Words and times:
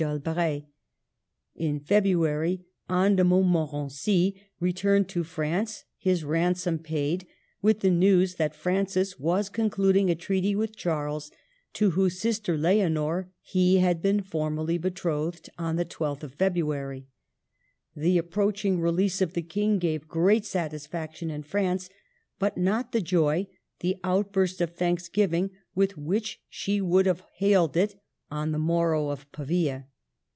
d'Albret. 0.01 0.63
In 1.53 1.79
February 1.79 2.65
Anne 2.89 3.15
de 3.17 3.23
Montmorency 3.23 4.33
returned 4.59 5.07
to 5.09 5.23
France, 5.23 5.83
his 5.99 6.23
ransom 6.23 6.79
paid, 6.79 7.27
with 7.61 7.81
the 7.81 7.91
news 7.91 8.33
that 8.35 8.55
Francis 8.55 9.19
was 9.19 9.47
concluding 9.47 10.09
a 10.09 10.15
treaty 10.15 10.55
with 10.55 10.75
Charles, 10.75 11.29
to 11.73 11.91
whose 11.91 12.19
sister 12.19 12.57
Leonor 12.57 13.29
he 13.41 13.77
had 13.77 14.01
been 14.01 14.21
formally 14.23 14.79
betrothed 14.79 15.51
on 15.59 15.75
the 15.75 15.85
12th 15.85 16.23
of 16.23 16.33
February. 16.33 17.05
The 17.95 18.17
ap 18.17 18.25
proaching 18.31 18.81
release 18.81 19.21
of 19.21 19.33
the 19.35 19.43
King 19.43 19.77
gave 19.77 20.07
great 20.07 20.45
satis 20.47 20.87
faction 20.87 21.29
in 21.29 21.43
France, 21.43 21.91
but 22.39 22.57
not 22.57 22.91
the 22.91 23.01
joy, 23.01 23.45
the 23.81 23.97
outburst 24.03 24.61
of 24.61 24.71
thanksgiving 24.75 25.51
with 25.75 25.95
which 25.95 26.41
she 26.49 26.81
would 26.81 27.05
have 27.05 27.21
hailed 27.37 27.77
it 27.77 28.01
on 28.31 28.51
the 28.51 28.57
morrow 28.57 29.09
of 29.09 29.31
Pavia. 29.31 29.85